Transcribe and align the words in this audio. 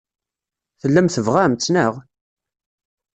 Tellam 0.81 1.07
tebɣam-tt, 1.09 1.71
naɣ? 1.73 1.93